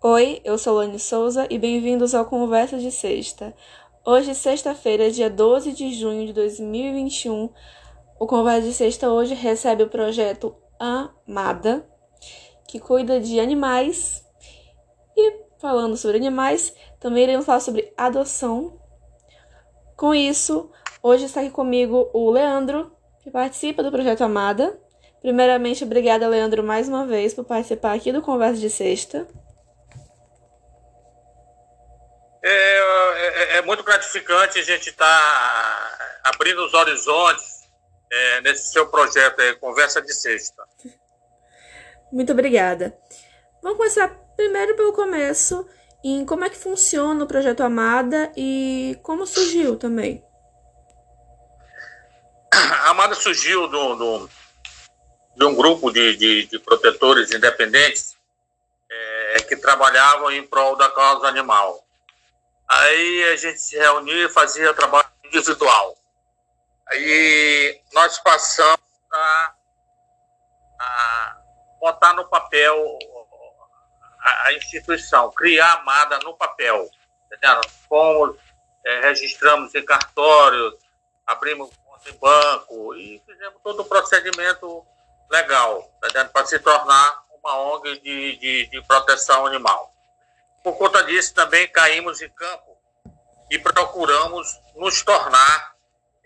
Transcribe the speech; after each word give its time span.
Oi, 0.00 0.40
eu 0.44 0.56
sou 0.56 0.76
Lani 0.76 0.96
Souza 0.96 1.48
e 1.50 1.58
bem-vindos 1.58 2.14
ao 2.14 2.24
Conversa 2.24 2.78
de 2.78 2.88
Sexta. 2.88 3.52
Hoje, 4.06 4.32
sexta-feira, 4.32 5.10
dia 5.10 5.28
12 5.28 5.72
de 5.72 5.92
junho 5.92 6.24
de 6.24 6.32
2021, 6.32 7.50
o 8.16 8.24
Conversa 8.24 8.68
de 8.68 8.74
Sexta 8.74 9.10
hoje 9.10 9.34
recebe 9.34 9.82
o 9.82 9.88
projeto 9.88 10.54
Amada, 10.78 11.84
que 12.68 12.78
cuida 12.78 13.18
de 13.18 13.40
animais. 13.40 14.24
E 15.16 15.42
falando 15.58 15.96
sobre 15.96 16.18
animais, 16.18 16.72
também 17.00 17.24
iremos 17.24 17.44
falar 17.44 17.58
sobre 17.58 17.92
adoção. 17.96 18.78
Com 19.96 20.14
isso, 20.14 20.70
hoje 21.02 21.24
está 21.24 21.40
aqui 21.40 21.50
comigo 21.50 22.08
o 22.12 22.30
Leandro, 22.30 22.92
que 23.18 23.32
participa 23.32 23.82
do 23.82 23.90
projeto 23.90 24.22
Amada. 24.22 24.80
Primeiramente, 25.20 25.82
obrigada, 25.82 26.28
Leandro, 26.28 26.62
mais 26.62 26.88
uma 26.88 27.04
vez 27.04 27.34
por 27.34 27.44
participar 27.44 27.94
aqui 27.94 28.12
do 28.12 28.22
Conversa 28.22 28.60
de 28.60 28.70
Sexta. 28.70 29.26
É, 32.42 33.54
é, 33.54 33.56
é 33.58 33.62
muito 33.62 33.82
gratificante 33.82 34.58
a 34.58 34.62
gente 34.62 34.90
estar 34.90 35.06
tá 35.06 36.20
abrindo 36.24 36.64
os 36.64 36.74
horizontes 36.74 37.68
é, 38.10 38.40
nesse 38.40 38.72
seu 38.72 38.86
projeto, 38.88 39.40
é, 39.40 39.54
Conversa 39.54 40.00
de 40.00 40.12
Sexta. 40.12 40.62
Muito 42.10 42.32
obrigada. 42.32 42.96
Vamos 43.62 43.78
começar 43.78 44.08
primeiro 44.36 44.76
pelo 44.76 44.92
começo, 44.92 45.68
em 46.02 46.24
como 46.24 46.44
é 46.44 46.50
que 46.50 46.56
funciona 46.56 47.24
o 47.24 47.26
projeto 47.26 47.62
Amada 47.62 48.32
e 48.36 48.98
como 49.02 49.26
surgiu 49.26 49.76
também. 49.76 50.24
A 52.52 52.90
Amada 52.90 53.14
surgiu 53.14 53.68
do, 53.68 53.94
do, 53.96 54.30
de 55.36 55.44
um 55.44 55.54
grupo 55.54 55.90
de, 55.90 56.16
de, 56.16 56.46
de 56.46 56.58
protetores 56.60 57.32
independentes 57.32 58.16
é, 58.90 59.40
que 59.40 59.56
trabalhavam 59.56 60.30
em 60.30 60.46
prol 60.46 60.76
da 60.76 60.88
causa 60.88 61.26
animal. 61.26 61.84
Aí 62.68 63.24
a 63.32 63.36
gente 63.36 63.58
se 63.58 63.78
reunia 63.78 64.26
e 64.26 64.28
fazia 64.28 64.74
trabalho 64.74 65.08
individual. 65.24 65.96
Aí 66.86 67.80
nós 67.92 68.18
passamos 68.18 68.80
a, 69.12 69.54
a 70.80 71.40
botar 71.80 72.12
no 72.14 72.28
papel 72.28 72.98
a, 74.20 74.48
a, 74.48 74.52
instituição, 74.52 75.30
criar 75.32 75.66
a 75.66 75.80
AMADA 75.80 76.18
no 76.20 76.34
papel. 76.34 76.90
Entendeu? 77.26 77.60
Fomos, 77.88 78.36
é, 78.84 79.00
registramos 79.00 79.74
em 79.74 79.84
cartórios, 79.84 80.74
abrimos 81.26 81.70
conta 81.84 82.10
em 82.10 82.18
banco 82.18 82.94
e 82.94 83.22
fizemos 83.26 83.60
todo 83.62 83.80
o 83.80 83.84
procedimento 83.84 84.84
legal, 85.30 85.90
para 86.32 86.46
se 86.46 86.58
tornar 86.58 87.24
uma 87.32 87.56
ONG 87.56 88.00
de, 88.00 88.36
de, 88.36 88.66
de 88.66 88.82
proteção 88.86 89.46
animal. 89.46 89.94
Por 90.68 90.76
conta 90.76 91.02
disso, 91.04 91.32
também 91.32 91.66
caímos 91.68 92.20
em 92.20 92.28
campo 92.28 92.76
e 93.50 93.58
procuramos 93.58 94.46
nos 94.76 95.00
tornar 95.02 95.74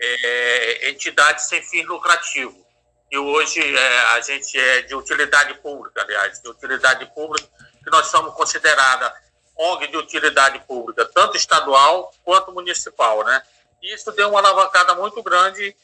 é, 0.01 0.91
entidades 0.91 1.45
sem 1.45 1.62
fim 1.62 1.84
lucrativo. 1.84 2.67
E 3.09 3.17
hoje 3.17 3.61
é, 3.61 4.01
a 4.15 4.21
gente 4.21 4.59
é 4.59 4.83
de 4.83 4.97
utilidade 4.97 5.55
pública, 5.61 6.03
aliás, 6.03 6.43
de 6.43 6.49
utilidade 6.49 7.07
pública, 7.15 7.49
que 7.84 7.89
nós 7.89 8.09
somos 8.09 8.34
considerada 8.34 9.15
ONG 9.57 9.87
de 9.87 9.97
utilidade 9.97 10.59
pública, 10.67 11.05
tanto 11.05 11.37
estadual 11.37 12.12
quanto 12.25 12.51
municipal, 12.51 13.23
né? 13.23 13.45
E 13.81 13.95
isso 13.95 14.11
deu 14.11 14.29
uma 14.29 14.41
alavancada 14.41 14.97
muito 14.97 15.23
grande 15.23 15.77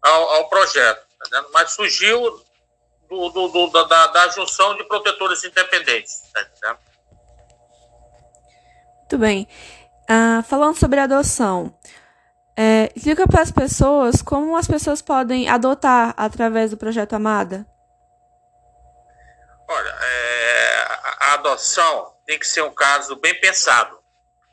ao, 0.00 0.28
ao 0.34 0.48
projeto, 0.48 1.04
tá 1.18 1.44
mas 1.52 1.72
surgiu 1.72 2.40
do, 3.08 3.28
do, 3.30 3.48
do, 3.48 3.84
da, 3.86 4.06
da, 4.06 4.28
junção 4.28 4.76
de 4.76 4.84
protetores 4.84 5.42
independentes. 5.42 6.22
Tá 6.60 6.78
muito 9.14 9.18
bem. 9.18 9.48
Ah, 10.08 10.42
falando 10.46 10.76
sobre 10.76 10.98
adoção, 10.98 11.72
é, 12.56 12.92
explica 12.94 13.26
para 13.26 13.42
as 13.42 13.50
pessoas 13.50 14.20
como 14.20 14.56
as 14.56 14.66
pessoas 14.66 15.00
podem 15.00 15.48
adotar 15.48 16.14
através 16.16 16.72
do 16.72 16.76
projeto 16.76 17.14
Amada. 17.14 17.66
Olha, 19.68 19.88
é, 19.88 20.76
a, 20.82 21.16
a 21.20 21.34
adoção 21.34 22.14
tem 22.26 22.38
que 22.38 22.46
ser 22.46 22.62
um 22.62 22.74
caso 22.74 23.16
bem 23.16 23.38
pensado, 23.40 23.98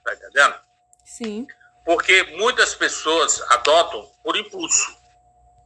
tá 0.03 0.13
entendendo? 0.13 0.55
Sim. 1.03 1.47
Porque 1.83 2.23
muitas 2.37 2.75
pessoas 2.75 3.41
adotam 3.49 4.07
por 4.23 4.37
impulso. 4.37 4.95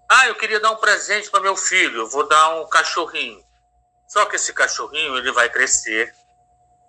Ah, 0.10 0.28
eu 0.28 0.36
queria 0.36 0.60
dar 0.60 0.72
um 0.72 0.78
presente 0.78 1.30
para 1.30 1.42
meu 1.42 1.56
filho, 1.56 2.02
eu 2.02 2.10
vou 2.10 2.28
dar 2.28 2.62
um 2.62 2.68
cachorrinho. 2.68 3.44
Só 4.08 4.26
que 4.26 4.36
esse 4.36 4.54
cachorrinho 4.54 5.18
ele 5.18 5.32
vai 5.32 5.50
crescer, 5.50 6.14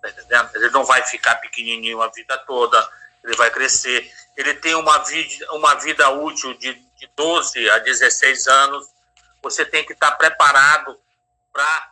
Tá 0.07 0.21
entendendo? 0.21 0.55
Ele 0.55 0.69
não 0.69 0.85
vai 0.85 1.03
ficar 1.03 1.35
pequenininho 1.35 2.01
a 2.01 2.07
vida 2.07 2.37
toda, 2.39 2.89
ele 3.23 3.35
vai 3.35 3.51
crescer. 3.51 4.09
Ele 4.35 4.53
tem 4.53 4.75
uma 4.75 4.99
vida, 4.99 5.51
uma 5.53 5.75
vida 5.75 6.09
útil 6.09 6.53
de, 6.57 6.73
de 6.73 7.09
12 7.15 7.69
a 7.69 7.79
16 7.79 8.47
anos. 8.47 8.87
Você 9.41 9.65
tem 9.65 9.85
que 9.85 9.93
estar 9.93 10.11
preparado 10.11 10.97
para 11.51 11.91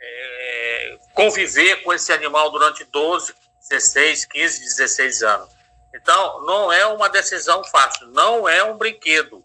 é, 0.00 0.98
conviver 1.14 1.82
com 1.82 1.92
esse 1.92 2.12
animal 2.12 2.50
durante 2.50 2.84
12, 2.84 3.34
16, 3.68 4.26
15, 4.26 4.60
16 4.60 5.22
anos. 5.22 5.50
Então, 5.94 6.44
não 6.44 6.72
é 6.72 6.86
uma 6.86 7.08
decisão 7.08 7.64
fácil, 7.64 8.06
não 8.08 8.48
é 8.48 8.62
um 8.62 8.76
brinquedo. 8.76 9.44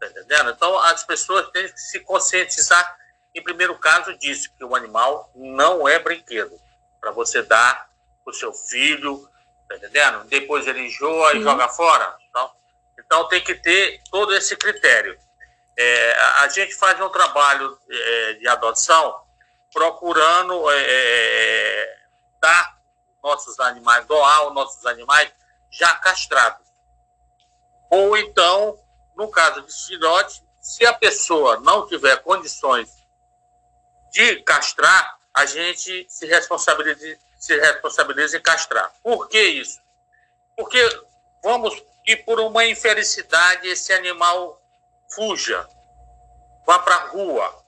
Tá 0.00 0.08
entendendo? 0.08 0.50
Então, 0.50 0.76
as 0.78 1.04
pessoas 1.04 1.48
têm 1.50 1.68
que 1.68 1.80
se 1.80 2.00
conscientizar, 2.00 2.98
em 3.34 3.42
primeiro 3.42 3.78
caso, 3.78 4.12
disso, 4.18 4.50
que 4.58 4.64
o 4.64 4.74
animal 4.74 5.30
não 5.34 5.88
é 5.88 5.98
brinquedo 5.98 6.61
para 7.02 7.10
você 7.10 7.42
dar 7.42 7.90
para 8.24 8.30
o 8.30 8.34
seu 8.34 8.52
filho, 8.52 9.28
tá 9.68 9.74
entendendo? 9.74 10.24
Depois 10.28 10.68
ele 10.68 10.86
enjoa 10.86 11.34
e 11.34 11.42
joga 11.42 11.68
fora. 11.68 12.16
Então, 12.30 12.50
então 12.96 13.28
tem 13.28 13.42
que 13.42 13.56
ter 13.56 14.00
todo 14.08 14.32
esse 14.34 14.56
critério. 14.56 15.18
É, 15.76 16.12
a 16.38 16.48
gente 16.48 16.74
faz 16.76 17.00
um 17.00 17.08
trabalho 17.08 17.76
é, 17.90 18.32
de 18.34 18.46
adoção 18.46 19.20
procurando 19.72 20.70
é, 20.70 20.76
é 20.78 21.98
dar 22.40 22.78
nossos 23.22 23.58
animais, 23.58 24.06
doar 24.06 24.46
os 24.46 24.54
nossos 24.54 24.86
animais 24.86 25.32
já 25.70 25.94
castrados. 25.96 26.66
Ou 27.90 28.16
então, 28.16 28.78
no 29.16 29.28
caso 29.28 29.62
de 29.62 29.72
filhote, 29.86 30.42
se 30.60 30.86
a 30.86 30.92
pessoa 30.92 31.58
não 31.60 31.86
tiver 31.88 32.16
condições 32.22 32.88
de 34.12 34.36
castrar, 34.42 35.18
a 35.34 35.46
gente 35.46 36.06
se 36.08 36.26
responsabiliza, 36.26 37.18
se 37.38 37.58
responsabiliza 37.58 38.36
em 38.36 38.42
castrar. 38.42 38.92
Por 39.02 39.28
que 39.28 39.40
isso? 39.40 39.80
Porque 40.56 40.80
vamos 41.42 41.74
que 42.04 42.16
por 42.16 42.40
uma 42.40 42.64
infelicidade 42.64 43.68
esse 43.68 43.92
animal 43.92 44.60
fuja, 45.14 45.68
vá 46.66 46.78
para 46.78 46.96
a 46.96 47.06
rua, 47.06 47.64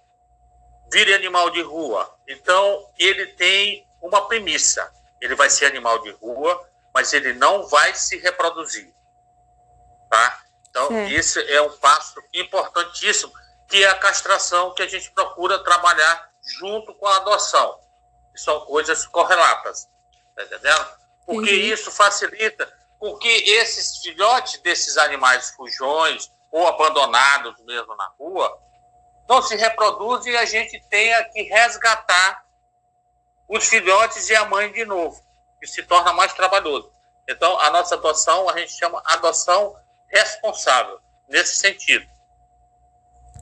vire 0.93 1.15
animal 1.15 1.51
de 1.51 1.63
rua. 1.63 2.15
Então, 2.29 2.89
ele 2.99 3.27
tem 3.29 3.87
uma 4.03 4.27
premissa. 4.29 4.93
Ele 5.21 5.35
vai 5.35 5.49
ser 5.49 5.67
animal 5.67 6.01
de 6.01 6.11
rua, 6.13 6.69
mas 6.93 7.13
ele 7.13 7.33
não 7.33 7.67
vai 7.67 7.95
se 7.95 8.19
reproduzir. 8.19 8.93
Tá? 10.11 10.45
Então, 10.69 11.09
esse 11.09 11.41
é 11.53 11.63
um 11.63 11.71
passo 11.79 12.23
importantíssimo, 12.33 13.33
que 13.69 13.83
é 13.83 13.89
a 13.89 13.99
castração 13.99 14.75
que 14.75 14.83
a 14.83 14.89
gente 14.89 15.11
procura 15.13 15.63
trabalhar 15.63 16.31
junto 16.44 16.94
com 16.94 17.06
a 17.06 17.16
adoção. 17.16 17.78
São 18.34 18.60
coisas 18.62 19.06
correlatas, 19.06 19.88
tá 20.34 20.43
entendendo? 20.43 20.88
Porque 21.27 21.50
uhum. 21.50 21.75
isso 21.75 21.91
facilita 21.91 22.72
porque 23.05 23.28
esses 23.28 23.99
filhotes 23.99 24.59
desses 24.62 24.97
animais 24.97 25.50
fujões 25.50 26.33
ou 26.50 26.66
abandonados 26.66 27.54
mesmo 27.65 27.94
na 27.97 28.06
rua 28.19 28.59
não 29.28 29.43
se 29.43 29.54
reproduzem 29.56 30.33
e 30.33 30.37
a 30.38 30.47
gente 30.47 30.83
tenha 30.88 31.22
que 31.25 31.43
resgatar 31.43 32.43
os 33.47 33.69
filhotes 33.69 34.31
e 34.31 34.34
a 34.34 34.47
mãe 34.47 34.72
de 34.72 34.87
novo, 34.87 35.22
que 35.60 35.66
se 35.66 35.83
torna 35.83 36.15
mais 36.15 36.33
trabalhoso. 36.33 36.91
Então, 37.28 37.60
a 37.60 37.69
nossa 37.69 37.95
adoção, 37.95 38.48
a 38.48 38.59
gente 38.59 38.72
chama 38.72 39.03
adoção 39.04 39.77
responsável, 40.09 40.98
nesse 41.28 41.57
sentido. 41.57 42.09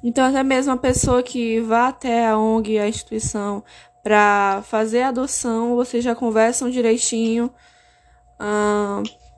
Então, 0.02 0.24
até 0.24 0.42
mesmo 0.42 0.72
a 0.72 0.76
pessoa 0.76 1.22
que 1.22 1.60
vá 1.60 1.88
até 1.88 2.26
a 2.26 2.36
ONG, 2.36 2.78
a 2.78 2.88
instituição, 2.88 3.64
para 4.02 4.62
fazer 4.64 5.02
a 5.02 5.08
adoção, 5.08 5.76
vocês 5.76 6.02
já 6.02 6.14
conversam 6.14 6.70
direitinho 6.70 7.54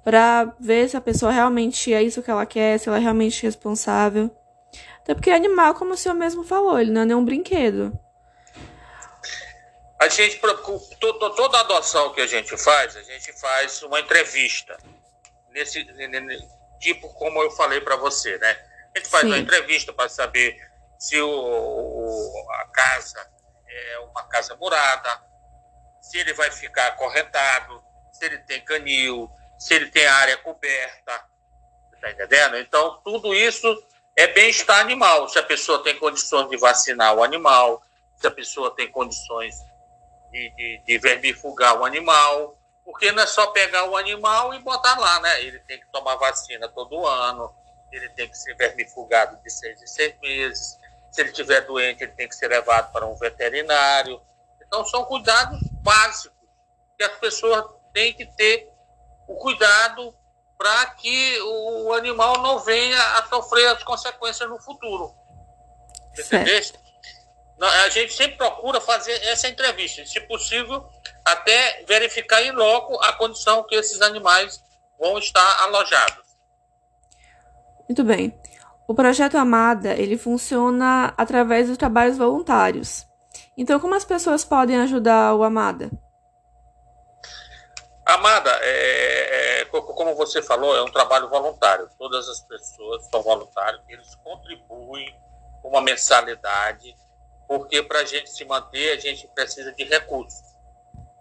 para 0.03 0.55
ver 0.59 0.89
se 0.89 0.97
a 0.97 1.01
pessoa 1.01 1.31
realmente 1.31 1.93
é 1.93 2.03
isso 2.03 2.23
que 2.23 2.31
ela 2.31 2.47
quer, 2.47 2.79
se 2.79 2.89
ela 2.89 2.97
é 2.97 3.01
realmente 3.01 3.43
responsável. 3.43 4.31
Até 5.01 5.15
porque 5.15 5.31
animal, 5.31 5.75
como 5.75 5.93
o 5.93 5.97
senhor 5.97 6.15
mesmo 6.15 6.43
falou, 6.43 6.81
ele 6.81 6.91
não 6.91 7.03
é 7.03 7.05
nenhum 7.05 7.25
brinquedo. 7.25 7.93
A 10.01 10.09
gente, 10.09 10.41
toda 10.99 11.61
adoção 11.61 12.13
que 12.13 12.21
a 12.21 12.27
gente 12.27 12.57
faz, 12.57 12.97
a 12.97 13.03
gente 13.03 13.33
faz 13.39 13.83
uma 13.83 14.01
entrevista. 14.01 14.77
Nesse, 15.51 15.87
tipo 16.81 17.09
como 17.15 17.43
eu 17.43 17.51
falei 17.51 17.81
para 17.81 17.97
você, 17.97 18.37
né? 18.39 18.57
A 18.95 18.99
gente 18.99 19.09
faz 19.09 19.23
Sim. 19.23 19.31
uma 19.31 19.39
entrevista 19.39 19.93
para 19.93 20.09
saber 20.09 20.57
se 20.99 21.21
o, 21.21 21.29
o, 21.29 22.51
a 22.53 22.65
casa 22.67 23.29
é 23.69 23.99
uma 23.99 24.23
casa 24.25 24.55
murada, 24.57 25.23
se 26.01 26.19
ele 26.19 26.33
vai 26.35 26.51
ficar 26.51 26.89
acorrentado, 26.89 27.83
se 28.13 28.25
ele 28.25 28.39
tem 28.39 28.65
canil, 28.65 29.29
se 29.59 29.75
ele 29.75 29.91
tem 29.91 30.07
área 30.07 30.37
coberta, 30.37 31.25
está 31.95 32.11
entendendo? 32.11 32.59
Então, 32.59 33.01
tudo 33.03 33.35
isso 33.35 33.67
é 34.17 34.27
bem-estar 34.29 34.81
animal. 34.81 35.29
Se 35.29 35.39
a 35.39 35.43
pessoa 35.43 35.83
tem 35.83 35.99
condições 35.99 36.49
de 36.49 36.57
vacinar 36.57 37.15
o 37.15 37.25
animal, 37.25 37.83
se 38.17 38.27
a 38.27 38.31
pessoa 38.31 38.75
tem 38.75 38.91
condições 38.91 39.57
de, 40.31 40.51
de, 40.55 40.83
de 40.87 40.99
vermifugar 40.99 41.81
o 41.81 41.85
animal, 41.85 42.59
porque 42.85 43.11
não 43.11 43.23
é 43.23 43.27
só 43.27 43.49
pegar 43.49 43.85
o 43.85 43.97
animal 43.97 44.55
e 44.55 44.59
botar 44.61 44.99
lá, 44.99 45.21
né? 45.21 45.43
Ele 45.43 45.59
tem 45.61 45.81
que 45.81 45.87
tomar 45.91 46.17
vacina 46.17 46.69
todo 46.69 47.07
ano, 47.07 47.53
ele 47.93 48.09
tem 48.11 48.29
que 48.29 48.37
ser 48.37 48.55
vermifugado 48.57 49.37
de 49.43 49.51
seis 49.51 49.81
em 49.83 49.87
seis 49.87 50.15
meses. 50.21 50.79
Se 51.11 51.21
ele 51.21 51.31
estiver 51.31 51.61
doente, 51.63 52.03
ele 52.03 52.13
tem 52.13 52.29
que 52.29 52.35
ser 52.35 52.49
levado 52.49 52.93
para 52.93 53.07
um 53.07 53.17
veterinário. 53.17 54.21
Então, 54.67 54.85
são 54.85 55.05
cuidados 55.05 55.61
básicos 55.83 56.49
que 56.99 57.05
as 57.05 57.17
pessoas 57.19 57.65
têm 57.93 58.13
que 58.13 58.27
ter 58.27 58.69
o 59.29 59.37
cuidado 59.37 60.15
para 60.59 60.87
que 60.87 61.41
o 61.41 61.93
animal 61.93 62.39
não 62.39 62.59
venha 62.59 63.01
a 63.19 63.27
sofrer 63.27 63.69
as 63.69 63.83
consequências 63.83 64.49
no 64.49 64.59
futuro. 64.61 65.15
Entendeu? 66.19 66.61
A 67.61 67.89
gente 67.89 68.13
sempre 68.13 68.37
procura 68.37 68.81
fazer 68.81 69.13
essa 69.27 69.49
entrevista, 69.49 70.05
se 70.05 70.21
possível, 70.23 70.89
até 71.25 71.85
verificar 71.87 72.43
em 72.43 72.51
loco 72.51 73.01
a 73.03 73.13
condição 73.13 73.63
que 73.63 73.75
esses 73.75 74.01
animais 74.01 74.63
vão 74.99 75.19
estar 75.19 75.63
alojados. 75.63 76.24
Muito 77.89 78.03
bem. 78.05 78.39
O 78.87 78.95
projeto 78.95 79.37
Amada, 79.37 79.95
ele 79.95 80.19
funciona 80.19 81.15
através 81.17 81.69
dos 81.69 81.79
trabalhos 81.79 82.19
voluntários. 82.19 83.07
Então, 83.57 83.81
como 83.81 83.95
as 83.95 84.05
pessoas 84.05 84.45
podem 84.45 84.77
ajudar 84.77 85.35
o 85.35 85.43
Amada? 85.43 85.91
Amada, 88.05 88.51
é, 88.61 89.61
é, 89.61 89.65
como 89.65 90.15
você 90.15 90.43
falou, 90.43 90.77
é 90.77 90.83
um 90.83 90.91
trabalho 90.91 91.31
voluntário. 91.31 91.89
Todas 91.99 92.29
as 92.29 92.41
pessoas 92.41 93.09
são 93.09 93.23
voluntários, 93.23 93.83
eles 93.89 94.15
contribuem 94.17 95.17
com 95.63 95.71
uma 95.71 95.81
mensalidade, 95.81 96.95
porque 97.49 97.83
para 97.83 98.01
a 98.01 98.05
gente 98.05 98.31
se 98.31 98.45
manter, 98.45 98.93
a 98.93 99.01
gente 99.01 99.27
precisa 99.29 99.73
de 99.73 99.85
recursos. 99.85 100.45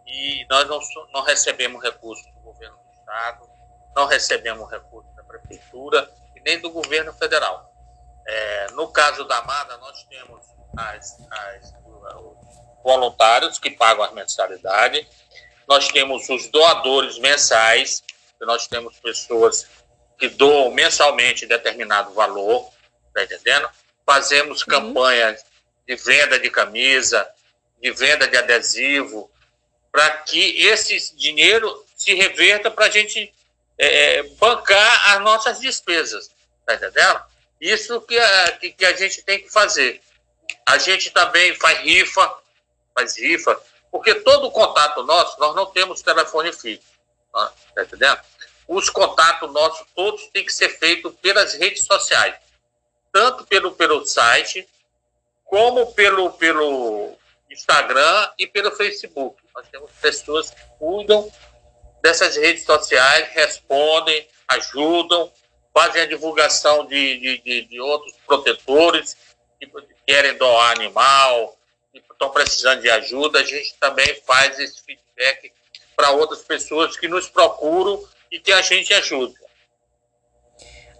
E 0.05 0.45
nós 0.49 0.67
não, 0.67 0.79
não 1.13 1.21
recebemos 1.21 1.81
recursos 1.81 2.25
do 2.33 2.41
governo 2.41 2.75
do 2.75 2.91
Estado, 2.99 3.49
não 3.95 4.05
recebemos 4.05 4.69
recursos 4.69 5.15
da 5.15 5.23
Prefeitura 5.23 6.11
nem 6.43 6.59
do 6.59 6.69
governo 6.69 7.13
federal. 7.13 7.71
É, 8.25 8.67
no 8.71 8.87
caso 8.89 9.25
da 9.25 9.37
Amada, 9.37 9.77
nós 9.77 10.03
temos 10.05 10.45
as, 10.77 11.17
as, 11.29 11.73
os 11.85 12.83
voluntários 12.83 13.59
que 13.59 13.71
pagam 13.71 14.03
as 14.03 14.13
mensalidades, 14.13 15.05
nós 15.67 15.87
temos 15.87 16.29
os 16.29 16.47
doadores 16.49 17.17
mensais, 17.19 18.03
nós 18.41 18.67
temos 18.67 18.99
pessoas 18.99 19.67
que 20.17 20.27
doam 20.29 20.71
mensalmente 20.71 21.45
determinado 21.45 22.13
valor, 22.13 22.69
tá 23.13 23.23
entendendo? 23.23 23.69
Fazemos 24.05 24.61
uhum. 24.61 24.67
campanhas 24.67 25.45
de 25.87 25.95
venda 25.95 26.39
de 26.39 26.49
camisa, 26.49 27.27
de 27.81 27.91
venda 27.91 28.27
de 28.27 28.37
adesivo, 28.37 29.29
para 29.91 30.09
que 30.17 30.65
esse 30.65 31.15
dinheiro 31.15 31.85
se 31.95 32.13
reverta 32.13 32.71
para 32.71 32.85
a 32.85 32.89
gente 32.89 33.33
é, 33.77 34.23
bancar 34.39 35.15
as 35.15 35.21
nossas 35.21 35.59
despesas, 35.59 36.29
tá 36.65 36.75
entendendo? 36.75 37.21
Isso 37.59 38.01
que 38.01 38.17
a, 38.17 38.51
que, 38.57 38.71
que 38.71 38.85
a 38.85 38.95
gente 38.95 39.23
tem 39.23 39.39
que 39.39 39.49
fazer. 39.49 40.01
A 40.65 40.77
gente 40.77 41.11
também 41.11 41.55
faz 41.55 41.79
rifa, 41.79 42.35
faz 42.93 43.17
rifa, 43.17 43.59
porque 43.91 44.15
todo 44.15 44.51
contato 44.51 45.03
nosso, 45.03 45.39
nós 45.39 45.55
não 45.55 45.65
temos 45.67 46.01
telefone 46.01 46.51
fixo. 46.51 46.87
Tá, 47.31 47.53
tá 47.75 47.83
entendendo? 47.83 48.19
Os 48.67 48.89
contatos 48.89 49.51
nossos 49.51 49.85
todos 49.95 50.27
têm 50.27 50.45
que 50.45 50.53
ser 50.53 50.69
feitos 50.77 51.13
pelas 51.21 51.53
redes 51.53 51.85
sociais. 51.85 52.35
Tanto 53.11 53.45
pelo, 53.45 53.73
pelo 53.73 54.05
site, 54.05 54.67
como 55.45 55.93
pelo, 55.93 56.31
pelo 56.33 57.15
Instagram 57.49 58.31
e 58.37 58.47
pelo 58.47 58.71
Facebook. 58.71 59.41
Nós 59.55 59.67
temos 59.69 59.91
pessoas 60.01 60.49
que 60.49 60.61
cuidam 60.79 61.31
dessas 62.01 62.35
redes 62.35 62.65
sociais, 62.65 63.29
respondem, 63.33 64.27
ajudam, 64.47 65.31
fazem 65.73 66.01
a 66.01 66.05
divulgação 66.05 66.85
de, 66.85 67.17
de, 67.17 67.37
de, 67.39 67.61
de 67.63 67.81
outros 67.81 68.13
protetores 68.25 69.17
que 69.59 69.67
querem 70.05 70.37
doar 70.37 70.71
animal, 70.71 71.57
estão 72.23 72.29
precisando 72.29 72.81
de 72.81 72.89
ajuda, 72.89 73.39
a 73.39 73.43
gente 73.43 73.75
também 73.79 74.15
faz 74.25 74.59
esse 74.59 74.81
feedback 74.83 75.51
para 75.95 76.11
outras 76.11 76.41
pessoas 76.41 76.95
que 76.97 77.07
nos 77.07 77.27
procuram 77.29 78.03
e 78.31 78.39
que 78.39 78.51
a 78.51 78.61
gente 78.61 78.93
ajuda. 78.93 79.33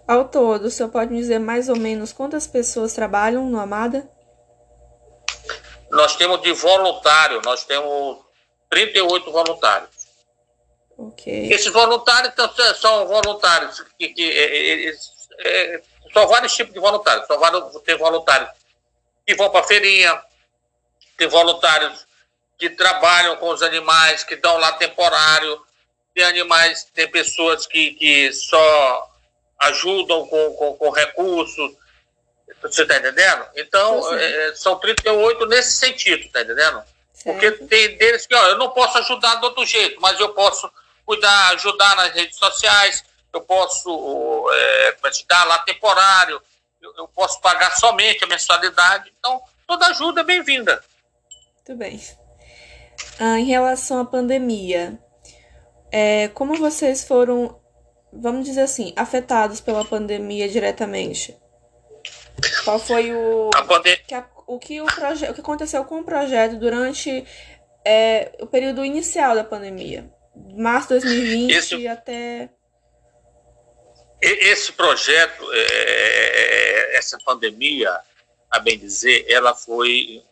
Ao 0.06 0.28
todo, 0.28 0.66
o 0.66 0.70
senhor 0.70 0.90
pode 0.90 1.12
me 1.12 1.18
dizer 1.18 1.38
mais 1.38 1.68
ou 1.68 1.76
menos 1.76 2.12
quantas 2.12 2.46
pessoas 2.46 2.92
trabalham 2.92 3.48
no 3.48 3.58
Amada? 3.58 4.08
Nós 5.90 6.16
temos 6.16 6.42
de 6.42 6.52
voluntário, 6.52 7.40
nós 7.42 7.64
temos 7.64 8.18
38 8.68 9.30
voluntários. 9.30 10.03
Okay. 10.96 11.52
Esses 11.52 11.72
voluntários 11.72 12.32
são 12.80 13.06
voluntários 13.06 13.80
que, 13.98 14.08
que 14.08 14.22
eles, 14.22 15.10
é, 15.40 15.82
são 16.12 16.26
vários 16.28 16.54
tipos 16.54 16.72
de 16.72 16.80
voluntários. 16.80 17.26
São 17.26 17.38
vários, 17.38 17.82
tem 17.82 17.96
voluntários 17.96 18.50
que 19.26 19.34
vão 19.34 19.50
para 19.50 19.60
a 19.60 19.64
feirinha, 19.64 20.22
tem 21.16 21.28
voluntários 21.28 22.06
que 22.58 22.70
trabalham 22.70 23.36
com 23.36 23.48
os 23.50 23.62
animais, 23.62 24.22
que 24.22 24.36
dão 24.36 24.56
lá 24.58 24.72
temporário, 24.72 25.60
tem 26.14 26.24
animais, 26.24 26.84
tem 26.94 27.10
pessoas 27.10 27.66
que, 27.66 27.92
que 27.94 28.32
só 28.32 29.10
ajudam 29.58 30.26
com, 30.26 30.54
com, 30.54 30.76
com 30.76 30.90
recursos, 30.90 31.72
você 32.62 32.82
está 32.82 32.96
entendendo? 32.96 33.46
Então, 33.56 34.14
é, 34.14 34.54
são 34.54 34.78
38 34.78 35.46
nesse 35.46 35.72
sentido, 35.72 36.24
está 36.24 36.42
entendendo? 36.42 36.82
Certo. 37.12 37.24
Porque 37.24 37.50
tem 37.66 37.96
deles 37.96 38.26
que, 38.26 38.34
ó, 38.34 38.46
eu 38.48 38.58
não 38.58 38.70
posso 38.70 38.98
ajudar 38.98 39.36
de 39.36 39.46
outro 39.46 39.66
jeito, 39.66 40.00
mas 40.00 40.18
eu 40.20 40.30
posso 40.30 40.70
cuidar, 41.04 41.52
ajudar 41.54 41.96
nas 41.96 42.12
redes 42.12 42.36
sociais, 42.36 43.04
eu 43.32 43.40
posso 43.40 44.46
é, 44.52 44.96
dar 45.28 45.44
lá 45.44 45.58
temporário, 45.60 46.40
eu, 46.80 46.94
eu 46.96 47.08
posso 47.08 47.40
pagar 47.40 47.76
somente 47.76 48.24
a 48.24 48.26
mensalidade. 48.26 49.12
Então, 49.18 49.40
toda 49.66 49.86
ajuda 49.86 50.20
é 50.20 50.24
bem-vinda. 50.24 50.82
Muito 51.56 51.78
bem. 51.78 52.00
Ah, 53.18 53.38
em 53.38 53.44
relação 53.44 54.00
à 54.00 54.04
pandemia, 54.04 54.98
é, 55.90 56.28
como 56.28 56.54
vocês 56.54 57.04
foram, 57.04 57.60
vamos 58.12 58.44
dizer 58.44 58.62
assim, 58.62 58.92
afetados 58.96 59.60
pela 59.60 59.84
pandemia 59.84 60.48
diretamente? 60.48 61.36
Qual 62.64 62.78
foi 62.78 63.14
o 63.14 63.50
que 64.06 64.14
a, 64.14 64.26
o 64.46 64.58
que 64.58 64.80
o 64.80 64.86
projeto, 64.86 65.30
o 65.30 65.34
que 65.34 65.40
aconteceu 65.40 65.84
com 65.84 66.00
o 66.00 66.04
projeto 66.04 66.56
durante 66.56 67.24
é, 67.84 68.32
o 68.40 68.46
período 68.46 68.84
inicial 68.84 69.34
da 69.34 69.44
pandemia, 69.44 70.10
março 70.56 70.88
de 70.88 71.00
2020 71.00 71.50
esse, 71.52 71.88
até 71.88 72.50
esse 74.20 74.72
projeto, 74.72 75.52
é, 75.52 75.58
é, 75.58 76.96
essa 76.96 77.18
pandemia, 77.24 78.00
a 78.50 78.58
bem 78.58 78.78
dizer, 78.78 79.26
ela 79.28 79.54
foi 79.54 80.22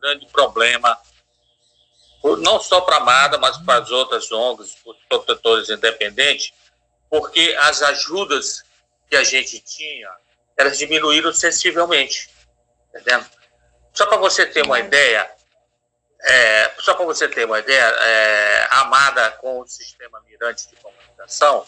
grande 0.00 0.26
problema, 0.26 0.98
não 2.38 2.60
só 2.60 2.80
para 2.82 2.96
a 2.96 3.00
Amada, 3.00 3.38
mas 3.38 3.56
para 3.58 3.82
as 3.82 3.90
outras 3.90 4.30
ONGs, 4.30 4.76
os 4.84 4.96
protetores 5.08 5.70
independentes, 5.70 6.52
porque 7.08 7.56
as 7.60 7.82
ajudas 7.82 8.62
que 9.08 9.16
a 9.16 9.24
gente 9.24 9.60
tinha, 9.60 10.10
elas 10.56 10.76
diminuíram 10.76 11.32
sensivelmente, 11.32 12.28
entendendo? 12.90 13.26
Só 13.94 14.06
para 14.06 14.18
você 14.18 14.44
ter 14.44 14.62
uma 14.62 14.78
ideia, 14.78 15.30
é, 16.20 16.72
só 16.78 16.94
para 16.94 17.04
você 17.04 17.28
ter 17.28 17.44
uma 17.44 17.58
ideia, 17.58 17.82
é, 17.82 18.68
a 18.70 18.80
Amada 18.80 19.30
com 19.32 19.60
o 19.60 19.66
sistema 19.66 20.20
Mirante 20.26 20.68
de 20.68 20.76
Comunicação 20.76 21.66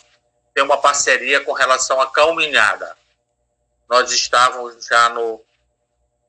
tem 0.55 0.65
uma 0.65 0.79
parceria 0.79 1.41
com 1.45 1.53
relação 1.53 2.01
à 2.01 2.11
calminhada. 2.11 2.97
Nós 3.89 4.11
estávamos 4.11 4.87
já 4.87 5.09
no 5.11 5.45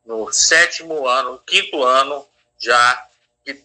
no 0.09 0.33
sétimo 0.33 1.07
ano, 1.07 1.39
quinto 1.45 1.83
ano 1.83 2.27
já, 2.59 3.05
que 3.45 3.63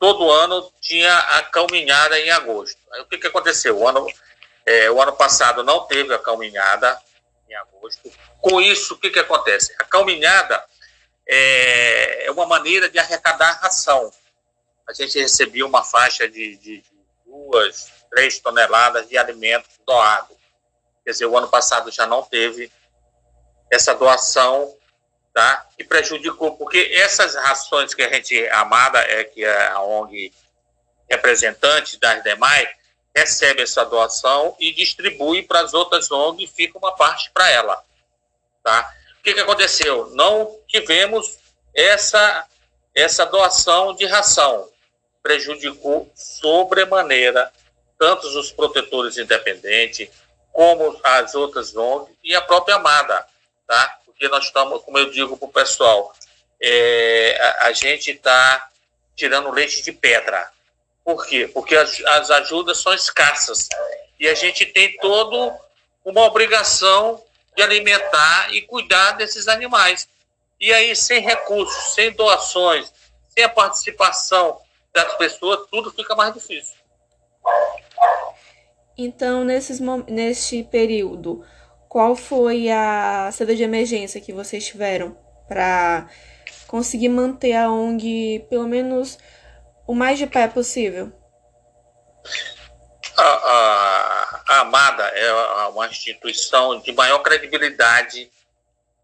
todo 0.00 0.30
ano 0.32 0.72
tinha 0.80 1.16
a 1.16 1.42
caminhada 1.44 2.18
em 2.18 2.28
agosto. 2.30 2.80
Aí 2.92 3.00
o 3.02 3.06
que, 3.06 3.18
que 3.18 3.28
aconteceu? 3.28 3.78
O 3.78 3.86
ano, 3.86 4.04
é, 4.66 4.90
o 4.90 5.00
ano 5.00 5.12
passado 5.12 5.62
não 5.62 5.86
teve 5.86 6.12
a 6.12 6.18
caminhada 6.18 7.00
em 7.48 7.54
agosto. 7.54 8.10
Com 8.40 8.60
isso, 8.60 8.94
o 8.94 8.98
que, 8.98 9.10
que 9.10 9.20
acontece? 9.20 9.76
A 9.78 9.84
caminhada 9.84 10.64
é, 11.28 12.26
é 12.26 12.30
uma 12.30 12.46
maneira 12.46 12.88
de 12.88 12.98
arrecadar 12.98 13.58
ração. 13.60 14.12
A 14.88 14.92
gente 14.92 15.18
recebia 15.18 15.66
uma 15.66 15.82
faixa 15.82 16.28
de, 16.28 16.56
de, 16.56 16.84
duas, 17.24 17.92
três 18.10 18.38
toneladas 18.38 19.08
de 19.08 19.18
alimentos 19.18 19.70
doados. 19.84 20.36
Quer 21.04 21.10
dizer, 21.10 21.26
o 21.26 21.36
ano 21.36 21.48
passado 21.48 21.90
já 21.90 22.06
não 22.06 22.22
teve 22.22 22.70
essa 23.70 23.94
doação 23.94 24.74
tá? 25.34 25.66
que 25.76 25.84
prejudicou, 25.84 26.56
porque 26.56 26.90
essas 26.94 27.34
rações 27.34 27.94
que 27.94 28.02
a 28.02 28.08
gente, 28.08 28.48
Amada, 28.48 29.00
é 29.00 29.24
que 29.24 29.44
a 29.44 29.80
ONG 29.80 30.32
representante 31.10 31.98
das 31.98 32.22
demais 32.22 32.68
recebe 33.14 33.62
essa 33.62 33.84
doação 33.84 34.56
e 34.58 34.72
distribui 34.72 35.42
para 35.42 35.60
as 35.60 35.74
outras 35.74 36.10
ONGs 36.10 36.50
e 36.50 36.54
fica 36.54 36.78
uma 36.78 36.94
parte 36.94 37.30
para 37.32 37.50
ela. 37.50 37.82
Tá? 38.62 38.92
Que, 39.26 39.34
que 39.34 39.40
aconteceu? 39.40 40.08
Não 40.14 40.56
tivemos 40.68 41.40
essa, 41.74 42.46
essa 42.94 43.26
doação 43.26 43.92
de 43.92 44.06
ração. 44.06 44.70
Prejudicou 45.20 46.08
sobremaneira 46.14 47.52
tanto 47.98 48.28
os 48.28 48.52
protetores 48.52 49.18
independentes, 49.18 50.08
como 50.52 50.96
as 51.02 51.34
outras 51.34 51.74
ONGs 51.74 52.14
e 52.22 52.36
a 52.36 52.40
própria 52.40 52.76
Amada, 52.76 53.26
tá? 53.66 53.98
Porque 54.06 54.28
nós 54.28 54.44
estamos, 54.44 54.80
como 54.84 54.96
eu 54.96 55.10
digo 55.10 55.36
para 55.36 55.48
o 55.48 55.52
pessoal, 55.52 56.14
é, 56.62 57.36
a, 57.40 57.66
a, 57.66 57.72
gente 57.72 58.12
está 58.12 58.68
tirando 59.16 59.50
leite 59.50 59.82
de 59.82 59.90
pedra. 59.90 60.48
Por 61.04 61.26
quê? 61.26 61.50
Porque 61.52 61.74
as, 61.74 62.00
as 62.00 62.30
ajudas 62.30 62.78
são 62.78 62.94
escassas 62.94 63.68
e 64.20 64.28
a 64.28 64.34
gente 64.36 64.64
tem 64.66 64.96
toda 64.98 65.58
uma 66.04 66.22
obrigação 66.26 67.20
de 67.56 67.62
alimentar 67.62 68.52
e 68.52 68.62
cuidar 68.62 69.12
desses 69.12 69.48
animais. 69.48 70.08
E 70.60 70.72
aí, 70.72 70.94
sem 70.94 71.20
recursos, 71.20 71.94
sem 71.94 72.12
doações, 72.12 72.92
sem 73.28 73.44
a 73.44 73.48
participação 73.48 74.60
das 74.94 75.14
pessoas, 75.14 75.66
tudo 75.70 75.90
fica 75.90 76.14
mais 76.14 76.32
difícil. 76.32 76.76
Então, 78.96 79.44
nesses, 79.44 79.80
neste 80.08 80.62
período, 80.64 81.44
qual 81.88 82.16
foi 82.16 82.70
a 82.70 83.30
saída 83.32 83.54
de 83.54 83.62
emergência 83.62 84.20
que 84.20 84.32
vocês 84.32 84.66
tiveram 84.66 85.16
para 85.46 86.08
conseguir 86.66 87.08
manter 87.08 87.52
a 87.54 87.70
ONG 87.70 88.46
pelo 88.50 88.66
menos 88.66 89.18
o 89.86 89.94
mais 89.94 90.18
de 90.18 90.26
pé 90.26 90.48
possível? 90.48 91.12
A, 93.16 93.22
a, 93.22 93.85
é 95.14 95.32
uma 95.68 95.86
instituição 95.86 96.78
de 96.80 96.92
maior 96.92 97.18
credibilidade 97.20 98.30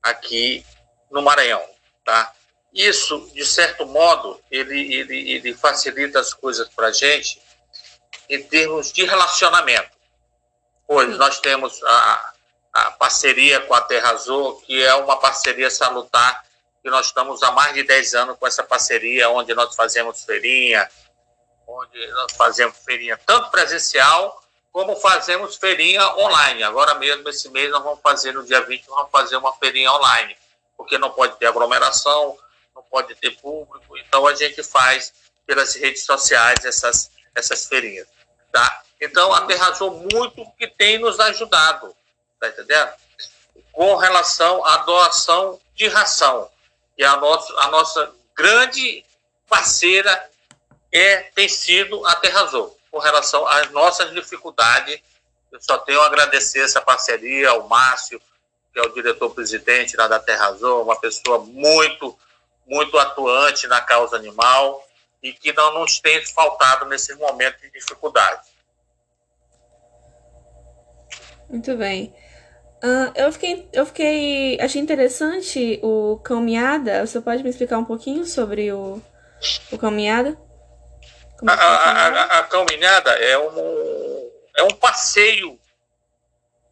aqui 0.03 0.65
no 1.11 1.23
Maranhão, 1.23 1.63
tá? 2.05 2.33
Isso, 2.73 3.31
de 3.35 3.45
certo 3.45 3.85
modo, 3.87 4.41
ele, 4.51 4.95
ele, 4.95 5.33
ele 5.33 5.55
facilita 5.55 6.19
as 6.19 6.33
coisas 6.33 6.69
para 6.71 6.89
a 6.89 6.93
gente, 6.93 7.41
em 8.29 8.43
termos 8.43 8.91
de 8.91 9.05
relacionamento. 9.05 9.91
Pois 10.87 11.17
nós 11.19 11.39
temos 11.39 11.83
a, 11.85 12.33
a 12.73 12.91
parceria 12.93 13.61
com 13.61 13.75
a 13.75 13.81
Terra 13.83 14.11
Azul, 14.11 14.61
que 14.63 14.83
é 14.83 14.95
uma 14.95 15.19
parceria 15.19 15.71
salutar, 15.71 16.45
que 16.83 16.91
nós 16.91 17.07
estamos 17.07 17.43
há 17.43 17.53
mais 17.53 17.75
de 17.75 17.83
10 17.85 18.15
anos 18.15 18.39
com 18.39 18.47
essa 18.47 18.65
parceria, 18.65 19.29
onde 19.29 19.55
nós 19.55 19.75
fazemos 19.77 20.25
feirinha, 20.25 20.91
onde 21.67 22.07
nós 22.09 22.33
fazemos 22.33 22.77
feirinha 22.79 23.19
tanto 23.25 23.51
presencial, 23.51 24.42
como 24.73 24.97
fazemos 24.97 25.57
feirinha 25.57 26.03
online. 26.17 26.63
Agora 26.63 26.95
mesmo, 26.95 27.29
esse 27.29 27.49
mês, 27.51 27.71
nós 27.71 27.85
vamos 27.85 28.01
fazer, 28.01 28.33
no 28.33 28.43
dia 28.43 28.63
20, 28.63 28.89
nós 28.89 28.97
vamos 28.97 29.13
fazer 29.13 29.37
uma 29.37 29.53
feirinha 29.53 29.93
online, 29.93 30.35
porque 30.77 30.97
não 30.97 31.11
pode 31.11 31.37
ter 31.37 31.47
aglomeração, 31.47 32.39
não 32.75 32.83
pode 32.83 33.15
ter 33.17 33.39
público, 33.39 33.97
então 33.99 34.27
a 34.27 34.35
gente 34.35 34.63
faz 34.63 35.13
pelas 35.47 35.75
redes 35.75 36.05
sociais 36.05 36.65
essas, 36.65 37.11
essas 37.35 37.67
feirinhas. 37.67 38.09
Tá? 38.51 38.83
Então, 39.01 39.33
a 39.33 39.43
Terra 39.43 39.69
Azul 39.69 40.09
muito 40.11 40.51
que 40.59 40.67
tem 40.67 40.99
nos 40.99 41.21
ajudado, 41.21 41.95
tá 42.41 42.49
entendendo? 42.49 42.93
Com 43.73 43.97
relação 43.97 44.65
à 44.65 44.79
doação 44.79 45.61
de 45.75 45.87
ração. 45.89 46.51
E 46.97 47.05
a, 47.05 47.17
nosso, 47.17 47.59
a 47.59 47.69
nossa 47.69 48.13
grande 48.35 49.05
parceira 49.49 50.31
é, 50.91 51.19
tem 51.35 51.49
sido 51.49 52.07
a 52.07 52.15
Terra 52.17 52.43
Azul. 52.43 52.79
Com 52.93 52.99
relação 52.99 53.47
às 53.47 53.71
nossas 53.71 54.13
dificuldades, 54.13 55.01
eu 55.51 55.59
só 55.63 55.79
tenho 55.79 55.99
a 56.03 56.07
agradecer 56.07 56.61
essa 56.61 56.79
parceria 56.79 57.49
ao 57.49 57.67
Márcio, 57.67 58.21
que 58.71 58.79
é 58.79 58.83
o 58.83 58.93
diretor-presidente 58.93 59.97
lá 59.97 60.07
da 60.07 60.21
Terra 60.21 60.49
Azul, 60.49 60.83
uma 60.83 61.01
pessoa 61.01 61.39
muito, 61.39 62.15
muito 62.67 62.99
atuante 62.99 63.67
na 63.67 63.81
causa 63.81 64.15
animal 64.15 64.87
e 65.23 65.33
que 65.33 65.55
não 65.55 65.81
nos 65.81 66.01
tem 66.01 66.23
faltado 66.27 66.85
nesses 66.85 67.17
momentos 67.17 67.63
de 67.63 67.71
dificuldade. 67.71 68.43
Muito 71.49 71.75
bem. 71.75 72.15
Uh, 72.85 73.13
eu 73.15 73.33
fiquei, 73.33 73.71
eu 73.73 73.87
fiquei, 73.87 74.61
achei 74.61 74.83
interessante 74.83 75.81
o 75.83 76.19
caminhada. 76.19 77.07
Você 77.07 77.23
pode 77.23 77.43
me 77.43 77.49
explicar 77.49 77.79
um 77.79 77.87
pouquinho 77.87 78.27
sobre 78.27 78.71
o, 78.71 79.01
o 79.71 79.79
caminhada? 79.79 80.37
A, 81.47 81.53
a, 81.53 82.07
a, 82.09 82.39
a 82.39 82.43
caminhada 82.45 83.11
é 83.13 83.37
um, 83.39 84.31
é 84.57 84.63
um 84.63 84.71
passeio 84.71 85.59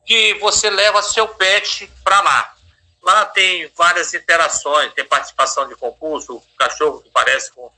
que 0.04 0.34
você 0.34 0.70
leva 0.70 1.02
seu 1.02 1.28
pet 1.28 1.90
para 2.04 2.20
lá. 2.20 2.54
Lá 3.02 3.24
tem 3.26 3.70
várias 3.76 4.12
interações, 4.12 4.92
tem 4.92 5.04
participação 5.04 5.66
de 5.68 5.74
concurso, 5.74 6.36
o 6.36 6.56
cachorro 6.56 7.00
que 7.00 7.10
parece 7.10 7.50
com, 7.52 7.70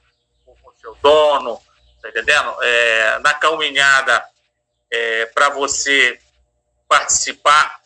com 0.45 0.53
o 0.53 0.75
seu 0.81 0.95
dono, 0.97 1.61
tá 2.01 2.09
entendendo? 2.09 2.57
É, 2.61 3.19
na 3.21 3.33
caminhada, 3.35 4.25
é, 4.91 5.27
para 5.27 5.49
você 5.51 6.19
participar, 6.89 7.81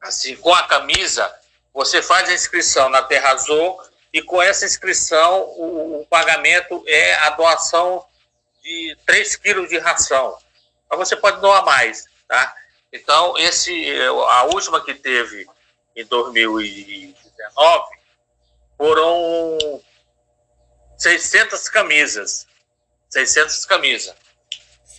assim, 0.00 0.36
com 0.36 0.52
a 0.52 0.62
camisa, 0.64 1.32
você 1.72 2.00
faz 2.00 2.28
a 2.28 2.34
inscrição 2.34 2.88
na 2.88 3.02
Terra 3.02 3.30
Azul 3.30 3.80
e 4.12 4.22
com 4.22 4.40
essa 4.40 4.64
inscrição 4.64 5.42
o, 5.56 6.00
o 6.00 6.06
pagamento 6.06 6.82
é 6.86 7.14
a 7.16 7.30
doação 7.30 8.04
de 8.64 8.96
3 9.04 9.36
quilos 9.36 9.68
de 9.68 9.78
ração. 9.78 10.36
Mas 10.88 10.98
você 10.98 11.14
pode 11.14 11.40
doar 11.40 11.64
mais, 11.64 12.06
tá? 12.26 12.56
Então, 12.90 13.36
esse, 13.36 13.86
a 14.28 14.44
última 14.44 14.82
que 14.82 14.94
teve 14.94 15.46
em 15.94 16.04
2019 16.06 17.84
foram 18.78 19.58
600 20.96 21.68
camisas. 21.68 22.46
600 23.10 23.64
camisas. 23.66 24.14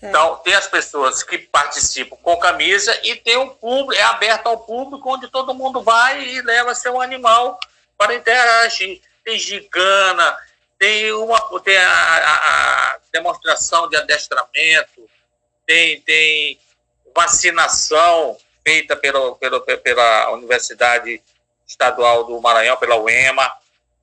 Então, 0.01 0.37
tem 0.37 0.53
as 0.53 0.67
pessoas 0.67 1.23
que 1.23 1.37
participam 1.37 2.15
com 2.17 2.37
camisa 2.37 2.97
e 3.03 3.15
tem 3.15 3.37
um 3.37 3.49
público, 3.49 3.93
é 3.93 4.03
aberto 4.03 4.47
ao 4.47 4.59
público, 4.59 5.09
onde 5.11 5.27
todo 5.29 5.53
mundo 5.53 5.81
vai 5.81 6.21
e 6.23 6.41
leva 6.41 6.75
seu 6.75 7.01
animal 7.01 7.57
para 7.97 8.13
interagir. 8.13 9.01
Tem 9.23 9.39
gigana, 9.39 10.37
tem, 10.77 11.11
uma, 11.13 11.39
tem 11.61 11.77
a, 11.77 11.89
a, 11.89 12.35
a 12.93 12.99
demonstração 13.15 13.87
de 13.87 13.95
adestramento, 13.95 15.09
tem, 15.65 16.01
tem 16.01 16.59
vacinação 17.15 18.37
feita 18.63 18.95
pelo, 18.95 19.35
pela 19.35 20.31
Universidade 20.31 21.21
Estadual 21.65 22.25
do 22.25 22.41
Maranhão, 22.41 22.77
pela 22.77 22.97
UEMA. 22.97 23.49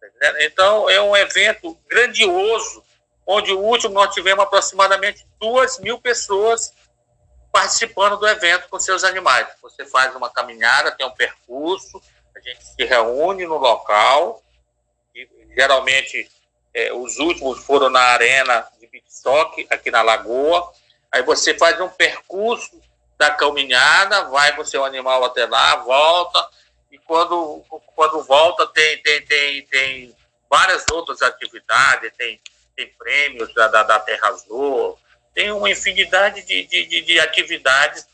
Tá 0.00 0.44
então, 0.44 0.88
é 0.88 1.00
um 1.00 1.14
evento 1.14 1.76
grandioso, 1.88 2.82
onde 3.26 3.52
o 3.52 3.60
último 3.60 3.94
nós 3.94 4.14
tivemos 4.14 4.44
aproximadamente 4.44 5.26
duas 5.38 5.78
mil 5.78 6.00
pessoas 6.00 6.72
participando 7.52 8.16
do 8.16 8.26
evento 8.26 8.68
com 8.68 8.80
seus 8.80 9.04
animais. 9.04 9.46
Você 9.60 9.84
faz 9.84 10.14
uma 10.16 10.30
caminhada, 10.30 10.90
tem 10.90 11.06
um 11.06 11.10
percurso, 11.10 12.00
a 12.34 12.40
gente 12.40 12.64
se 12.64 12.84
reúne 12.84 13.44
no 13.44 13.58
local, 13.58 14.42
e 15.14 15.28
geralmente 15.54 16.30
é, 16.74 16.92
os 16.92 17.18
últimos 17.18 17.64
foram 17.64 17.90
na 17.90 18.00
arena 18.00 18.66
de 18.80 18.86
Bitsock, 18.86 19.66
aqui 19.70 19.90
na 19.90 20.02
Lagoa, 20.02 20.72
aí 21.10 21.22
você 21.22 21.54
faz 21.54 21.80
um 21.80 21.88
percurso 21.88 22.80
da 23.18 23.30
caminhada, 23.30 24.24
vai 24.24 24.56
com 24.56 24.64
seu 24.64 24.84
animal 24.84 25.24
até 25.24 25.46
lá, 25.46 25.76
volta, 25.76 26.48
e 26.90 26.98
quando, 26.98 27.62
quando 27.94 28.22
volta 28.22 28.66
tem, 28.66 29.02
tem, 29.02 29.22
tem, 29.22 29.66
tem 29.66 30.16
várias 30.50 30.84
outras 30.90 31.22
atividades, 31.22 32.12
tem, 32.16 32.40
tem 32.76 32.88
prêmios 32.98 33.52
da, 33.54 33.68
da, 33.68 33.82
da 33.82 34.00
Terra 34.00 34.28
Azul, 34.28 34.98
tem 35.34 35.50
uma 35.50 35.70
infinidade 35.70 36.42
de, 36.42 36.66
de, 36.66 37.00
de, 37.00 37.20
atividades 37.20 38.06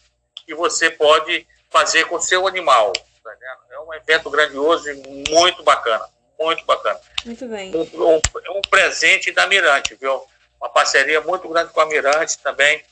que 0.47 0.55
você 0.55 0.91
pode 0.91 1.47
fazer 1.71 2.05
com 2.05 2.21
seu 2.21 2.47
animal. 2.47 2.93
Tá 3.25 3.35
é 3.71 3.81
um 3.81 3.93
evento 3.95 4.31
grandioso 4.31 4.89
e 4.89 5.31
muito 5.31 5.63
bacana, 5.63 6.09
muito 6.39 6.65
bacana. 6.65 7.01
Muito 7.25 7.47
bem. 7.49 7.75
Um, 7.75 7.81
um, 7.81 8.21
um, 8.57 8.61
presente 8.71 9.33
da 9.33 9.47
Mirante, 9.47 9.95
viu? 9.95 10.25
Uma 10.61 10.69
parceria 10.69 11.21
muito 11.21 11.49
grande 11.49 11.73
com 11.73 11.81
a 11.81 11.87
Mirante 11.87 12.39
também, 12.39 12.83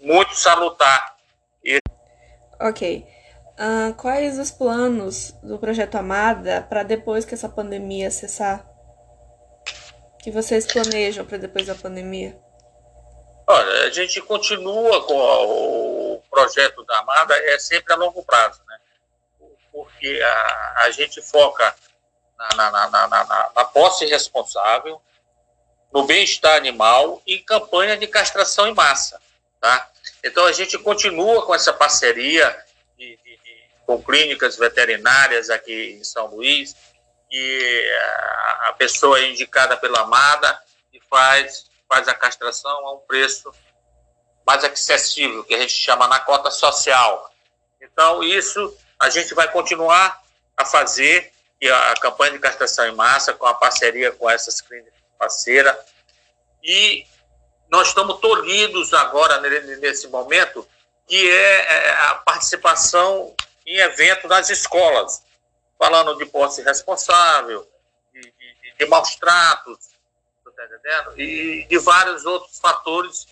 muito 0.00 0.34
salutar. 0.34 1.16
E... 1.64 1.78
Ok. 2.60 3.06
Uh, 3.58 3.94
quais 3.94 4.38
os 4.38 4.50
planos 4.50 5.32
do 5.42 5.58
projeto 5.58 5.96
Amada 5.96 6.66
para 6.68 6.82
depois 6.82 7.24
que 7.24 7.34
essa 7.34 7.48
pandemia 7.48 8.10
cessar? 8.10 8.64
que 10.26 10.30
vocês 10.32 10.66
planejam 10.66 11.24
para 11.24 11.38
depois 11.38 11.68
da 11.68 11.74
pandemia? 11.76 12.36
Olha, 13.46 13.84
a 13.84 13.90
gente 13.90 14.20
continua 14.22 15.06
com 15.06 15.14
o 15.14 16.22
projeto 16.28 16.84
da 16.84 16.98
Amada, 16.98 17.32
é 17.52 17.56
sempre 17.60 17.92
a 17.92 17.96
longo 17.96 18.24
prazo, 18.24 18.60
né? 18.66 18.76
Porque 19.70 20.20
a, 20.20 20.74
a 20.78 20.90
gente 20.90 21.22
foca 21.22 21.72
na, 22.38 22.70
na, 22.70 22.88
na, 23.08 23.50
na, 23.54 23.64
posse 23.64 24.06
responsável, 24.06 25.00
no 25.92 26.04
bem-estar 26.04 26.56
animal 26.56 27.22
e 27.26 27.38
campanha 27.38 27.96
de 27.96 28.06
castração 28.06 28.66
em 28.66 28.74
massa. 28.74 29.20
Tá? 29.60 29.90
Então 30.22 30.44
a 30.44 30.52
gente 30.52 30.78
continua 30.78 31.44
com 31.46 31.54
essa 31.54 31.72
parceria 31.72 32.50
de, 32.98 33.16
de, 33.16 33.36
de, 33.36 33.64
com 33.86 34.02
clínicas 34.02 34.56
veterinárias 34.56 35.50
aqui 35.50 35.96
em 35.98 36.04
São 36.04 36.26
Luís, 36.26 36.74
e 37.30 37.92
a, 38.00 38.68
a 38.68 38.72
pessoa 38.74 39.18
é 39.18 39.30
indicada 39.30 39.76
pela 39.76 40.00
Amada 40.00 40.60
e 40.92 41.00
faz, 41.10 41.66
faz 41.88 42.08
a 42.08 42.14
castração 42.14 42.86
a 42.86 42.94
um 42.94 42.98
preço 42.98 43.52
mais 44.46 44.62
acessível, 44.62 45.42
que 45.42 45.54
a 45.54 45.58
gente 45.58 45.72
chama 45.72 46.06
na 46.06 46.20
cota 46.20 46.50
social. 46.50 47.32
Então, 47.80 48.22
isso 48.22 48.76
a 48.98 49.10
gente 49.10 49.34
vai 49.34 49.50
continuar 49.50 50.22
a 50.56 50.64
fazer, 50.64 51.32
e 51.60 51.68
a, 51.70 51.94
campanha 51.94 52.32
de 52.32 52.38
castração 52.38 52.86
em 52.86 52.94
massa, 52.94 53.32
com 53.32 53.46
a 53.46 53.54
parceria 53.54 54.12
com 54.12 54.28
essas 54.28 54.60
clínicas 54.60 54.92
parceiras. 55.18 55.76
E 56.62 57.06
nós 57.68 57.88
estamos 57.88 58.20
tolhidos 58.20 58.92
agora, 58.92 59.40
nesse 59.40 60.08
momento, 60.08 60.66
que 61.06 61.30
é, 61.30 61.88
é 61.88 61.90
a 62.08 62.14
participação 62.16 63.34
em 63.66 63.78
eventos 63.78 64.28
nas 64.28 64.50
escolas, 64.50 65.22
falando 65.78 66.16
de 66.16 66.26
posse 66.26 66.62
responsável, 66.62 67.68
de, 68.12 68.20
de, 68.20 68.74
de 68.78 68.86
maus 68.86 69.16
tratos, 69.16 69.78
tá 70.56 70.64
entendendo? 70.64 71.20
e 71.20 71.66
de 71.68 71.78
vários 71.78 72.24
outros 72.24 72.58
fatores 72.58 73.26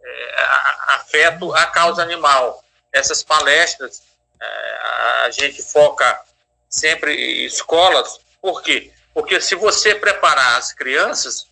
é, 0.00 0.44
afetam 0.88 1.54
a 1.54 1.66
causa 1.66 2.02
animal. 2.02 2.64
Essas 2.92 3.22
palestras, 3.22 4.02
é, 4.40 4.78
a 5.24 5.30
gente 5.30 5.62
foca 5.62 6.27
sempre 6.68 7.14
em 7.14 7.44
escolas, 7.44 8.20
por 8.40 8.62
quê? 8.62 8.92
Porque 9.14 9.40
se 9.40 9.54
você 9.54 9.94
preparar 9.94 10.58
as 10.58 10.72
crianças, 10.72 11.46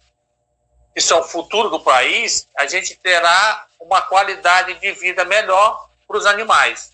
que 0.95 1.01
são 1.01 1.21
o 1.21 1.25
futuro 1.25 1.69
do 1.69 1.81
país, 1.81 2.49
a 2.57 2.67
gente 2.67 2.97
terá 2.97 3.67
uma 3.81 4.03
qualidade 4.03 4.75
de 4.75 4.93
vida 4.93 5.25
melhor 5.25 5.89
para 6.07 6.17
os 6.17 6.27
animais. 6.27 6.93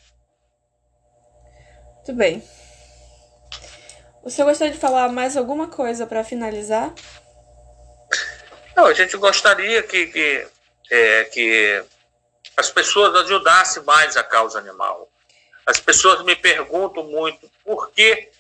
Muito 1.96 2.14
bem. 2.14 2.42
Você 4.24 4.42
gostaria 4.44 4.72
de 4.72 4.78
falar 4.78 5.08
mais 5.08 5.36
alguma 5.36 5.68
coisa 5.68 6.06
para 6.06 6.24
finalizar? 6.24 6.92
Não, 8.76 8.86
a 8.86 8.94
gente 8.94 9.16
gostaria 9.16 9.82
que, 9.82 10.06
que 10.06 10.48
é, 10.90 11.24
que 11.24 11.84
as 12.56 12.70
pessoas 12.70 13.14
ajudassem 13.24 13.82
mais 13.84 14.16
a 14.16 14.22
causa 14.22 14.58
animal. 14.58 15.08
As 15.66 15.78
pessoas 15.78 16.24
me 16.24 16.34
perguntam 16.34 17.04
muito 17.04 17.50
por 17.64 17.90
que 17.90 18.30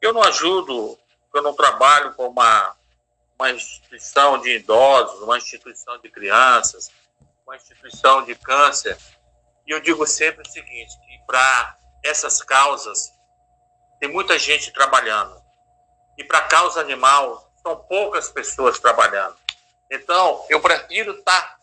eu 0.00 0.12
não 0.12 0.22
ajudo, 0.22 0.98
eu 1.34 1.42
não 1.42 1.54
trabalho 1.54 2.14
com 2.14 2.28
uma, 2.28 2.76
uma 3.38 3.50
instituição 3.50 4.40
de 4.40 4.56
idosos, 4.56 5.22
uma 5.22 5.38
instituição 5.38 5.98
de 5.98 6.10
crianças, 6.10 6.90
uma 7.46 7.56
instituição 7.56 8.24
de 8.24 8.34
câncer. 8.34 8.96
E 9.66 9.70
eu 9.70 9.80
digo 9.80 10.06
sempre 10.06 10.46
o 10.46 10.50
seguinte, 10.50 10.98
que 11.06 11.18
para 11.26 11.78
essas 12.02 12.42
causas 12.42 13.12
tem 14.00 14.08
muita 14.08 14.38
gente 14.38 14.72
trabalhando. 14.72 15.40
E 16.16 16.24
para 16.24 16.38
a 16.38 16.48
causa 16.48 16.80
animal, 16.80 17.52
são 17.62 17.76
poucas 17.76 18.28
pessoas 18.30 18.78
trabalhando. 18.78 19.36
Então, 19.90 20.44
eu 20.48 20.60
prefiro 20.60 21.12
estar 21.12 21.58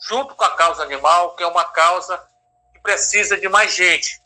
junto 0.00 0.34
com 0.34 0.44
a 0.44 0.56
causa 0.56 0.82
animal, 0.82 1.36
que 1.36 1.42
é 1.42 1.46
uma 1.46 1.64
causa 1.64 2.18
que 2.72 2.80
precisa 2.80 3.38
de 3.38 3.48
mais 3.48 3.74
gente. 3.74 4.21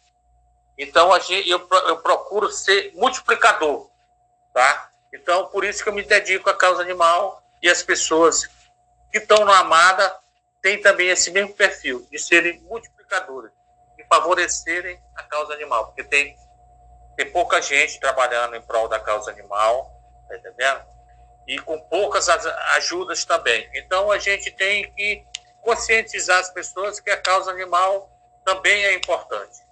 Então, 0.79 1.13
a 1.13 1.19
gente, 1.19 1.49
eu, 1.49 1.67
eu 1.87 1.99
procuro 1.99 2.51
ser 2.51 2.93
multiplicador, 2.95 3.91
tá? 4.53 4.91
Então, 5.13 5.47
por 5.47 5.65
isso 5.65 5.83
que 5.83 5.89
eu 5.89 5.95
me 5.95 6.03
dedico 6.03 6.51
à 6.51 6.55
causa 6.55 6.83
animal 6.83 7.43
e 7.63 7.69
as 7.69 7.83
pessoas 7.83 8.47
que 9.11 9.19
estão 9.19 9.45
na 9.45 9.59
Amada 9.59 10.15
têm 10.61 10.81
também 10.81 11.09
esse 11.09 11.31
mesmo 11.31 11.55
perfil, 11.55 12.07
de 12.11 12.19
serem 12.19 12.61
multiplicadores, 12.63 13.51
de 13.97 14.05
favorecerem 14.05 15.01
a 15.15 15.23
causa 15.23 15.55
animal, 15.55 15.87
porque 15.87 16.05
tem, 16.05 16.37
tem 17.17 17.31
pouca 17.31 17.63
gente 17.63 17.99
trabalhando 17.99 18.57
em 18.57 18.63
prol 18.63 18.89
da 18.89 19.01
causa 19.01 19.31
animal, 19.31 19.91
tá 20.29 20.37
entendendo? 20.37 20.85
E 21.47 21.59
com 21.61 21.81
poucas 21.81 22.29
ajudas 22.29 23.25
também. 23.25 23.71
Então, 23.75 24.11
a 24.11 24.19
gente 24.19 24.51
tem 24.51 24.93
que 24.93 25.25
conscientizar 25.63 26.41
as 26.41 26.51
pessoas 26.51 27.01
que 27.01 27.11
a 27.11 27.17
causa 27.17 27.51
animal 27.51 28.11
também 28.45 28.85
é 28.85 28.95
importante. 28.95 29.66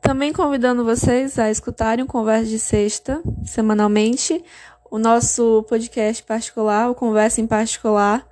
Também 0.00 0.32
convidando 0.32 0.84
vocês 0.84 1.38
a 1.38 1.50
escutarem 1.50 2.04
o 2.04 2.08
Conversa 2.08 2.46
de 2.46 2.58
Sexta, 2.58 3.20
semanalmente, 3.44 4.42
o 4.90 4.98
nosso 4.98 5.64
podcast 5.68 6.22
particular, 6.22 6.90
o 6.90 6.94
Conversa 6.94 7.40
em 7.40 7.46
Particular, 7.46 8.26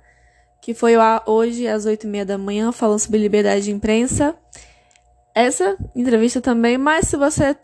que 0.61 0.73
foi 0.73 0.93
hoje 1.25 1.67
às 1.67 1.85
oito 1.85 2.05
e 2.05 2.09
meia 2.09 2.25
da 2.25 2.37
manhã, 2.37 2.71
falando 2.71 2.99
sobre 2.99 3.17
liberdade 3.19 3.63
de 3.63 3.71
imprensa. 3.71 4.35
Essa 5.33 5.77
entrevista 5.95 6.41
também, 6.41 6.77
mas 6.77 7.07
se 7.07 7.15
você 7.15 7.55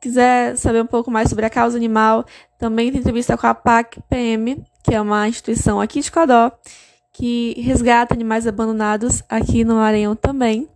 quiser 0.00 0.56
saber 0.56 0.82
um 0.82 0.86
pouco 0.86 1.10
mais 1.10 1.28
sobre 1.28 1.46
a 1.46 1.50
causa 1.50 1.76
animal, 1.76 2.24
também 2.58 2.90
tem 2.90 3.00
entrevista 3.00 3.36
com 3.36 3.46
a 3.46 3.54
PAC 3.54 4.00
PM, 4.08 4.64
que 4.82 4.94
é 4.94 5.00
uma 5.00 5.28
instituição 5.28 5.80
aqui 5.80 6.00
de 6.00 6.10
Codó, 6.10 6.50
que 7.12 7.54
resgata 7.60 8.14
animais 8.14 8.46
abandonados 8.46 9.22
aqui 9.28 9.62
no 9.64 9.76
Maranhão 9.76 10.16
também. 10.16 10.68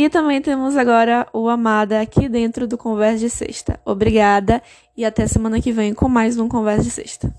E 0.00 0.08
também 0.08 0.40
temos 0.40 0.78
agora 0.78 1.26
o 1.30 1.46
Amada 1.46 2.00
aqui 2.00 2.26
dentro 2.26 2.66
do 2.66 2.78
Conversa 2.78 3.18
de 3.18 3.28
Sexta. 3.28 3.78
Obrigada 3.84 4.62
e 4.96 5.04
até 5.04 5.26
semana 5.26 5.60
que 5.60 5.72
vem 5.72 5.92
com 5.92 6.08
mais 6.08 6.38
um 6.38 6.48
Conversa 6.48 6.84
de 6.84 6.90
Sexta. 6.90 7.30